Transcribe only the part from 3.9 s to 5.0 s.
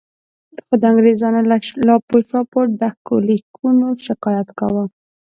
شکایت کاوه.